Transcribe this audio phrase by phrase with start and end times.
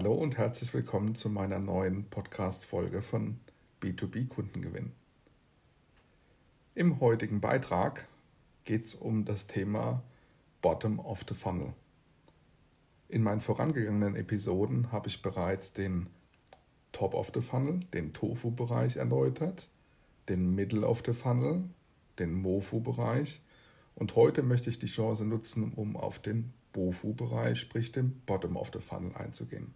[0.00, 3.40] Hallo und herzlich willkommen zu meiner neuen Podcast-Folge von
[3.82, 4.92] B2B Kundengewinn.
[6.76, 8.06] Im heutigen Beitrag
[8.62, 10.04] geht es um das Thema
[10.62, 11.72] Bottom of the Funnel.
[13.08, 16.06] In meinen vorangegangenen Episoden habe ich bereits den
[16.92, 19.68] Top of the Funnel, den Tofu-Bereich erläutert,
[20.28, 21.64] den Middle of the Funnel,
[22.20, 23.42] den Mofu-Bereich
[23.96, 28.70] und heute möchte ich die Chance nutzen, um auf den BOFU-Bereich, sprich den Bottom of
[28.72, 29.74] the Funnel einzugehen.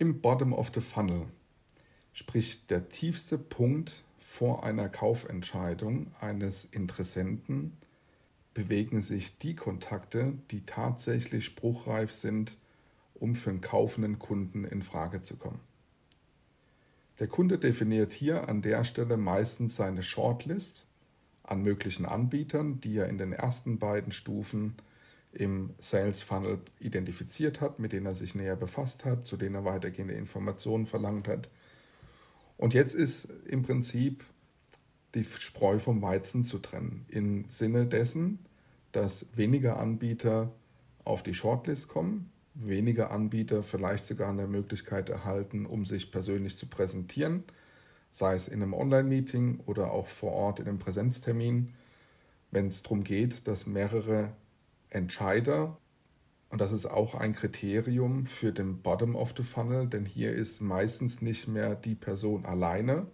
[0.00, 1.26] Im Bottom of the Funnel,
[2.14, 7.76] sprich der tiefste Punkt vor einer Kaufentscheidung eines Interessenten
[8.54, 12.56] bewegen sich die Kontakte, die tatsächlich spruchreif sind,
[13.12, 15.60] um für einen kaufenden Kunden in Frage zu kommen.
[17.18, 20.86] Der Kunde definiert hier an der Stelle meistens seine Shortlist
[21.42, 24.76] an möglichen Anbietern, die er in den ersten beiden Stufen
[25.32, 29.64] im Sales Funnel identifiziert hat, mit denen er sich näher befasst hat, zu denen er
[29.64, 31.48] weitergehende Informationen verlangt hat.
[32.56, 34.24] Und jetzt ist im Prinzip
[35.14, 38.40] die Spreu vom Weizen zu trennen, im Sinne dessen,
[38.92, 40.52] dass weniger Anbieter
[41.04, 46.66] auf die Shortlist kommen, weniger Anbieter vielleicht sogar eine Möglichkeit erhalten, um sich persönlich zu
[46.66, 47.44] präsentieren,
[48.10, 51.74] sei es in einem Online-Meeting oder auch vor Ort in einem Präsenztermin,
[52.50, 54.32] wenn es darum geht, dass mehrere
[54.90, 55.78] Entscheider
[56.50, 60.60] und das ist auch ein Kriterium für den Bottom of the Funnel, denn hier ist
[60.60, 63.06] meistens nicht mehr die Person alleine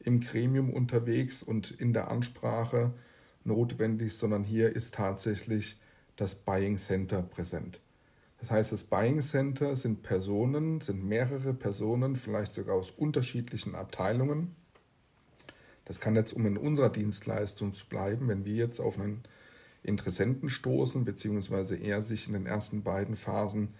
[0.00, 2.92] im Gremium unterwegs und in der Ansprache
[3.44, 5.78] notwendig, sondern hier ist tatsächlich
[6.16, 7.80] das Buying Center präsent.
[8.40, 14.56] Das heißt, das Buying Center sind Personen, sind mehrere Personen, vielleicht sogar aus unterschiedlichen Abteilungen.
[15.84, 19.22] Das kann jetzt, um in unserer Dienstleistung zu bleiben, wenn wir jetzt auf einen
[19.82, 23.74] Interessenten stoßen, beziehungsweise er sich in den ersten beiden Phasen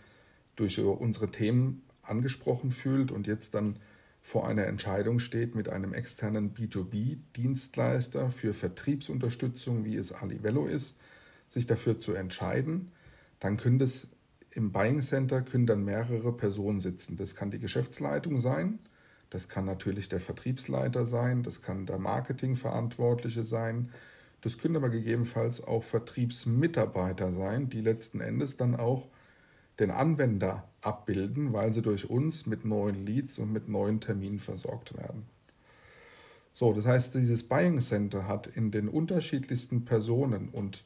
[0.56, 3.76] durch unsere Themen angesprochen fühlt und jetzt dann
[4.20, 10.96] vor einer Entscheidung steht mit einem externen B2B-Dienstleister für Vertriebsunterstützung, wie es Alivello ist,
[11.48, 12.92] sich dafür zu entscheiden,
[13.40, 14.06] dann können das
[14.54, 17.16] im Buying Center können dann mehrere Personen sitzen.
[17.16, 18.78] Das kann die Geschäftsleitung sein,
[19.30, 23.90] das kann natürlich der Vertriebsleiter sein, das kann der Marketingverantwortliche sein,
[24.42, 29.08] das können aber gegebenenfalls auch Vertriebsmitarbeiter sein, die letzten Endes dann auch
[29.80, 34.96] den Anwender abbilden, weil sie durch uns mit neuen Leads und mit neuen Terminen versorgt
[34.96, 35.24] werden.
[36.52, 40.84] So, das heißt, dieses Buying Center hat in den unterschiedlichsten Personen und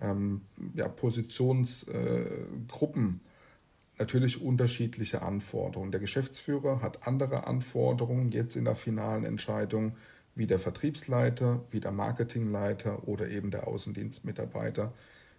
[0.00, 0.42] ähm,
[0.74, 5.90] ja, Positionsgruppen äh, natürlich unterschiedliche Anforderungen.
[5.90, 9.96] Der Geschäftsführer hat andere Anforderungen jetzt in der finalen Entscheidung
[10.34, 14.92] wie der Vertriebsleiter, wie der Marketingleiter oder eben der Außendienstmitarbeiter,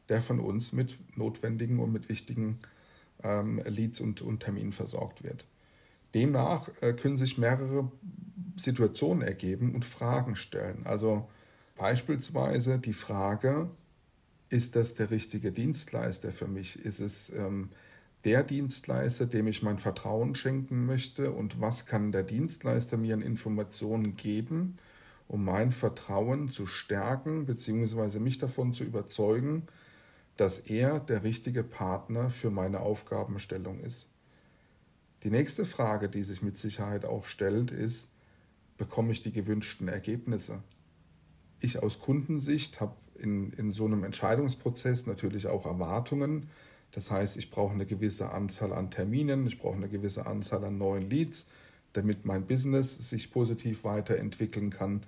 [0.10, 2.60] der von uns mit notwendigen und mit wichtigen
[3.24, 5.46] ähm, Leads und, und Terminen versorgt wird.
[6.14, 7.92] Demnach äh, können sich mehrere
[8.58, 10.86] Situationen ergeben und Fragen stellen.
[10.86, 11.28] Also
[11.76, 13.70] beispielsweise die Frage,
[14.50, 16.80] ist das der richtige Dienstleister für mich?
[16.80, 17.70] Ist es ähm,
[18.26, 23.22] der Dienstleister, dem ich mein Vertrauen schenken möchte und was kann der Dienstleister mir an
[23.22, 24.80] Informationen geben,
[25.28, 28.20] um mein Vertrauen zu stärken bzw.
[28.20, 29.68] mich davon zu überzeugen,
[30.38, 34.08] dass er der richtige Partner für meine Aufgabenstellung ist.
[35.24, 38.10] Die nächste Frage, die sich mit Sicherheit auch stellt, ist,
[38.78, 40.62] bekomme ich die gewünschten Ergebnisse?
[41.60, 46.50] Ich aus Kundensicht habe in, in so einem Entscheidungsprozess natürlich auch Erwartungen,
[46.92, 50.78] das heißt, ich brauche eine gewisse Anzahl an Terminen, ich brauche eine gewisse Anzahl an
[50.78, 51.48] neuen Leads,
[51.94, 55.04] damit mein Business sich positiv weiterentwickeln kann.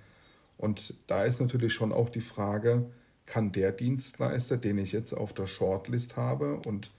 [0.56, 2.86] Und da ist natürlich schon auch die Frage,
[3.26, 6.90] kann der Dienstleister, den ich jetzt auf der Shortlist habe und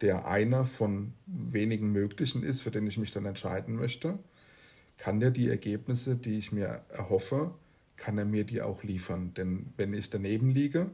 [0.00, 4.18] der einer von wenigen möglichen ist, für den ich mich dann entscheiden möchte,
[4.96, 7.52] kann der die Ergebnisse, die ich mir erhoffe,
[7.96, 9.32] kann er mir die auch liefern?
[9.34, 10.90] Denn wenn ich daneben liege,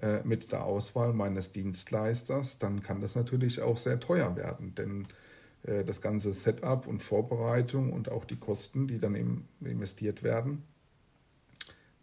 [0.00, 5.06] äh, mit der Auswahl meines Dienstleisters, dann kann das natürlich auch sehr teuer werden, denn
[5.64, 10.62] äh, das ganze Setup und Vorbereitung und auch die Kosten, die dann investiert werden,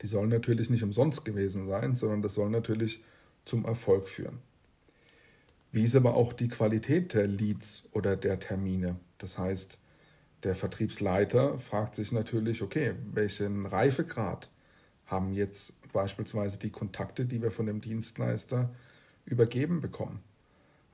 [0.02, 3.04] die sollen natürlich nicht umsonst gewesen sein, sondern das soll natürlich
[3.46, 4.40] zum Erfolg führen.
[5.72, 8.98] Wie ist aber auch die Qualität der Leads oder der Termine?
[9.18, 9.80] Das heißt,
[10.44, 14.52] der Vertriebsleiter fragt sich natürlich, okay, welchen Reifegrad
[15.08, 18.70] haben jetzt beispielsweise die Kontakte, die wir von dem Dienstleister
[19.26, 20.20] übergeben bekommen.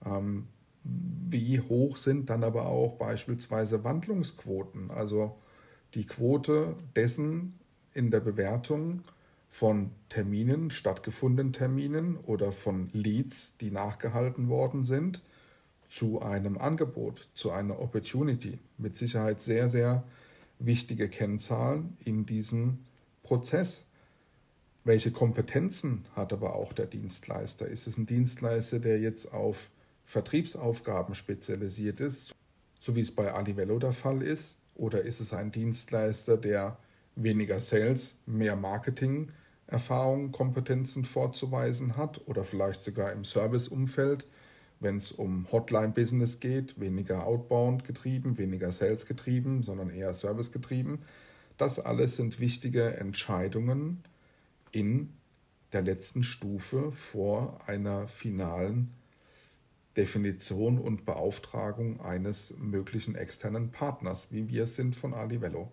[0.05, 0.47] Ähm,
[0.83, 5.37] wie hoch sind dann aber auch beispielsweise Wandlungsquoten, also
[5.93, 7.59] die Quote dessen
[7.93, 9.03] in der Bewertung
[9.49, 15.21] von Terminen, stattgefundenen Terminen oder von Leads, die nachgehalten worden sind,
[15.87, 18.57] zu einem Angebot, zu einer Opportunity.
[18.79, 20.03] Mit Sicherheit sehr, sehr
[20.57, 22.79] wichtige Kennzahlen in diesem
[23.21, 23.85] Prozess.
[24.85, 27.67] Welche Kompetenzen hat aber auch der Dienstleister?
[27.67, 29.69] Ist es ein Dienstleister, der jetzt auf
[30.05, 32.35] Vertriebsaufgaben spezialisiert ist,
[32.79, 34.57] so wie es bei Alivello der Fall ist?
[34.75, 36.77] Oder ist es ein Dienstleister, der
[37.15, 39.31] weniger Sales, mehr Marketing
[39.67, 44.27] Erfahrungen, Kompetenzen vorzuweisen hat oder vielleicht sogar im Serviceumfeld,
[44.81, 50.99] wenn es um Hotline-Business geht, weniger outbound getrieben, weniger Sales getrieben, sondern eher Service getrieben.
[51.57, 54.03] Das alles sind wichtige Entscheidungen
[54.73, 55.13] in
[55.71, 58.91] der letzten Stufe vor einer finalen
[59.95, 65.71] Definition und Beauftragung eines möglichen externen Partners, wie wir es sind von Alivello.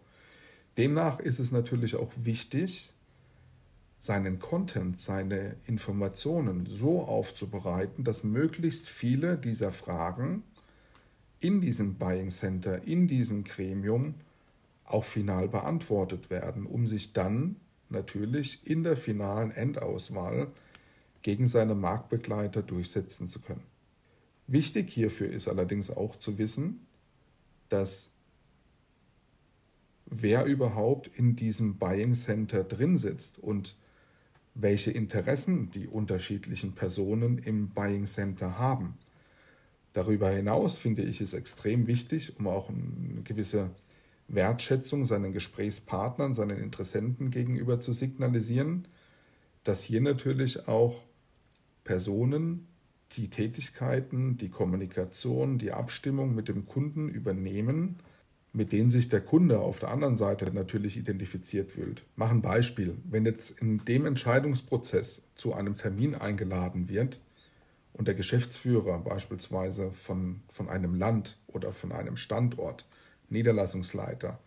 [0.76, 2.92] Demnach ist es natürlich auch wichtig,
[3.98, 10.42] seinen Content, seine Informationen so aufzubereiten, dass möglichst viele dieser Fragen
[11.38, 14.14] in diesem Buying Center, in diesem Gremium
[14.84, 17.56] auch final beantwortet werden, um sich dann
[17.90, 20.52] natürlich in der finalen Endauswahl
[21.22, 23.64] gegen seine Marktbegleiter durchsetzen zu können.
[24.46, 26.86] Wichtig hierfür ist allerdings auch zu wissen,
[27.68, 28.10] dass
[30.06, 33.76] wer überhaupt in diesem Buying Center drin sitzt und
[34.54, 38.98] welche Interessen die unterschiedlichen Personen im Buying Center haben.
[39.92, 43.70] Darüber hinaus finde ich es extrem wichtig, um auch eine gewisse
[44.34, 48.86] Wertschätzung seinen Gesprächspartnern, seinen Interessenten gegenüber zu signalisieren,
[49.64, 51.02] dass hier natürlich auch
[51.84, 52.68] Personen
[53.12, 57.98] die Tätigkeiten, die Kommunikation, die Abstimmung mit dem Kunden übernehmen,
[58.52, 62.04] mit denen sich der Kunde auf der anderen Seite natürlich identifiziert fühlt.
[62.16, 62.96] Mach ein Beispiel.
[63.04, 67.20] Wenn jetzt in dem Entscheidungsprozess zu einem Termin eingeladen wird
[67.92, 72.86] und der Geschäftsführer beispielsweise von, von einem Land oder von einem Standort,
[73.30, 74.38] Niederlassungsleiter,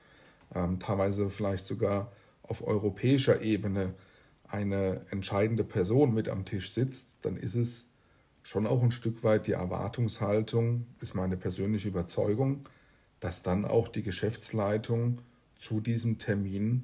[0.53, 2.11] ähm, teilweise vielleicht sogar
[2.43, 3.93] auf europäischer Ebene
[4.47, 7.87] eine entscheidende Person mit am Tisch sitzt, dann ist es
[8.43, 12.67] schon auch ein Stück weit die Erwartungshaltung, ist meine persönliche Überzeugung,
[13.19, 15.21] dass dann auch die Geschäftsleitung
[15.57, 16.83] zu diesem Termin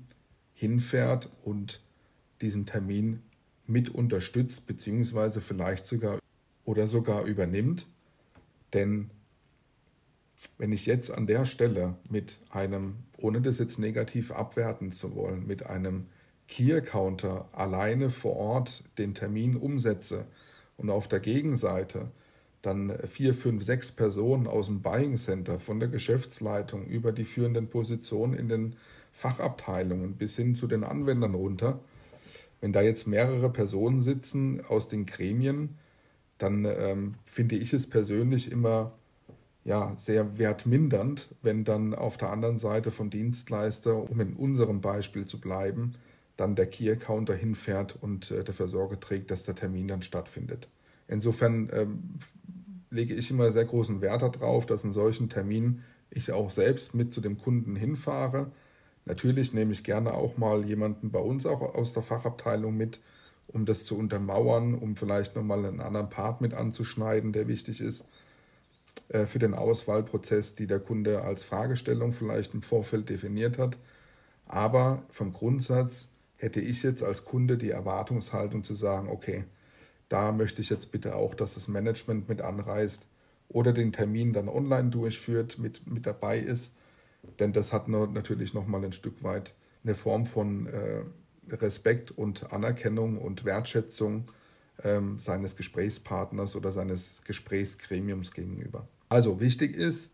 [0.54, 1.82] hinfährt und
[2.42, 3.22] diesen Termin
[3.68, 6.20] mit unterstützt, beziehungsweise vielleicht sogar
[6.64, 7.88] oder sogar übernimmt.
[8.74, 9.12] Denn
[10.58, 15.46] wenn ich jetzt an der Stelle mit einem, ohne das jetzt negativ abwerten zu wollen,
[15.48, 16.06] mit einem
[16.48, 20.26] Key-Counter alleine vor Ort den Termin umsetze
[20.78, 22.12] und auf der Gegenseite
[22.62, 27.70] dann vier, fünf, sechs Personen aus dem Buying Center, von der Geschäftsleitung über die führenden
[27.70, 28.76] Positionen in den
[29.14, 31.80] Fachabteilungen bis hin zu den Anwendern runter.
[32.60, 35.78] Wenn da jetzt mehrere Personen sitzen aus den Gremien,
[36.38, 38.94] dann ähm, finde ich es persönlich immer
[39.64, 45.26] ja, sehr wertmindernd, wenn dann auf der anderen Seite von Dienstleister, um in unserem Beispiel
[45.26, 45.96] zu bleiben,
[46.38, 50.70] dann der Key-Accounter hinfährt und äh, dafür Sorge trägt, dass der Termin dann stattfindet.
[51.08, 52.04] Insofern ähm,
[52.90, 57.14] lege ich immer sehr großen Wert darauf, dass in solchen Terminen ich auch selbst mit
[57.14, 58.52] zu dem Kunden hinfahre.
[59.06, 63.00] Natürlich nehme ich gerne auch mal jemanden bei uns auch aus der Fachabteilung mit,
[63.48, 68.06] um das zu untermauern, um vielleicht nochmal einen anderen Part mit anzuschneiden, der wichtig ist
[69.26, 73.78] für den Auswahlprozess, die der Kunde als Fragestellung vielleicht im Vorfeld definiert hat.
[74.46, 79.46] Aber vom Grundsatz hätte ich jetzt als Kunde die Erwartungshaltung zu sagen, okay,
[80.10, 83.08] da möchte ich jetzt bitte auch, dass das Management mit anreist
[83.48, 86.74] oder den Termin dann online durchführt, mit, mit dabei ist.
[87.40, 91.02] Denn das hat natürlich nochmal ein Stück weit eine Form von äh,
[91.56, 94.26] Respekt und Anerkennung und Wertschätzung
[94.84, 98.88] ähm, seines Gesprächspartners oder seines Gesprächsgremiums gegenüber.
[99.10, 100.12] Also wichtig ist,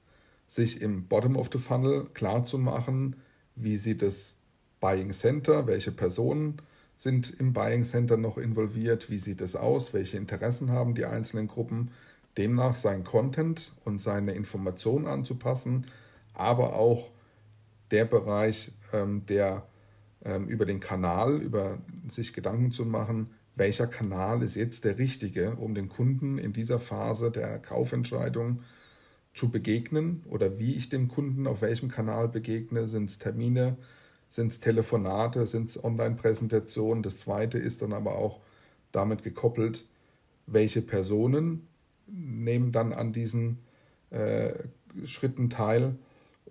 [0.47, 3.15] sich im Bottom of the Funnel klar zu machen,
[3.55, 4.35] wie sieht das
[4.79, 6.61] Buying Center, welche Personen
[6.97, 11.47] sind im Buying Center noch involviert, wie sieht es aus, welche Interessen haben die einzelnen
[11.47, 11.91] Gruppen,
[12.37, 15.85] demnach sein Content und seine Informationen anzupassen,
[16.33, 17.11] aber auch
[17.91, 19.65] der Bereich, ähm, der
[20.23, 21.77] ähm, über den Kanal, über
[22.09, 26.79] sich Gedanken zu machen, welcher Kanal ist jetzt der richtige, um den Kunden in dieser
[26.79, 28.61] Phase der Kaufentscheidung
[29.33, 30.23] zu begegnen?
[30.29, 33.77] Oder wie ich dem Kunden auf welchem Kanal begegne, sind es Termine,
[34.29, 37.03] sind es Telefonate, sind es Online-Präsentationen.
[37.03, 38.41] Das zweite ist dann aber auch
[38.91, 39.85] damit gekoppelt,
[40.47, 41.67] welche Personen
[42.07, 43.59] nehmen dann an diesen
[44.09, 44.53] äh,
[45.05, 45.95] Schritten teil?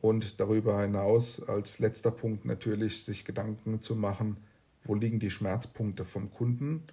[0.00, 4.36] Und darüber hinaus als letzter Punkt natürlich sich Gedanken zu machen,
[4.84, 6.84] wo liegen die Schmerzpunkte vom Kunden,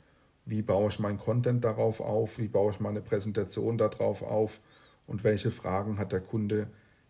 [0.45, 4.59] wie baue ich meinen Content darauf auf, wie baue ich meine Präsentation darauf auf
[5.07, 6.67] und welche Fragen hat der Kunde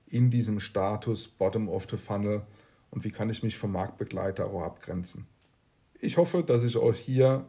[0.08, 2.44] in diesem Status Bottom of the Funnel
[2.90, 5.28] und wie kann ich mich vom Marktbegleiter auch abgrenzen.
[6.00, 7.46] Ich hoffe, dass ich euch hier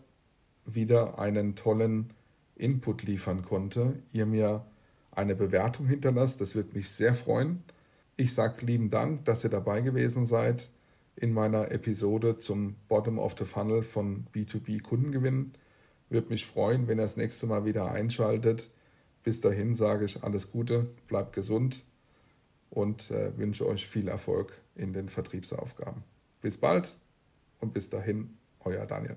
[0.64, 2.12] wieder einen tollen
[2.54, 3.94] Input liefern konnte.
[4.12, 4.64] Ihr mir
[5.10, 7.64] eine Bewertung hinterlasst, das würde mich sehr freuen.
[8.16, 10.70] Ich sage lieben Dank, dass ihr dabei gewesen seid
[11.16, 15.52] in meiner Episode zum Bottom of the Funnel von B2B Kundengewinn.
[16.08, 18.70] Würde mich freuen, wenn ihr das nächste Mal wieder einschaltet.
[19.22, 21.84] Bis dahin sage ich alles Gute, bleibt gesund
[22.70, 26.02] und äh, wünsche euch viel Erfolg in den Vertriebsaufgaben.
[26.40, 26.96] Bis bald
[27.60, 29.16] und bis dahin, euer Daniel.